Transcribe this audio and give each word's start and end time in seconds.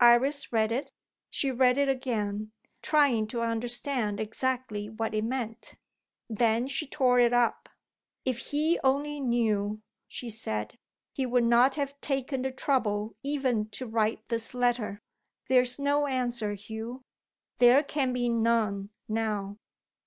Iris 0.00 0.52
read 0.52 0.70
it; 0.70 0.92
she 1.30 1.50
read 1.50 1.78
it 1.78 1.88
again, 1.88 2.52
trying 2.82 3.26
to 3.28 3.40
understand 3.40 4.20
exactly 4.20 4.90
what 4.90 5.14
it 5.14 5.24
meant. 5.24 5.76
Then 6.28 6.66
she 6.68 6.86
tore 6.86 7.18
it 7.20 7.32
up. 7.32 7.70
"If 8.22 8.36
he 8.38 8.78
only 8.84 9.18
knew," 9.18 9.80
she 10.06 10.28
said, 10.28 10.78
"he 11.14 11.24
would 11.24 11.44
not 11.44 11.76
have 11.76 11.98
taken 12.02 12.42
the 12.42 12.52
trouble 12.52 13.16
even 13.22 13.70
to 13.70 13.86
write 13.86 14.28
this 14.28 14.52
letter. 14.52 15.00
There 15.48 15.62
is 15.62 15.78
no 15.78 16.06
answer, 16.06 16.52
Hugh. 16.52 17.02
There 17.56 17.82
can 17.82 18.12
be 18.12 18.28
none 18.28 18.90
now. 19.08 19.56